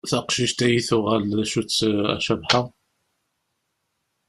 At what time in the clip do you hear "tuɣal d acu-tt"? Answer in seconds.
0.87-1.79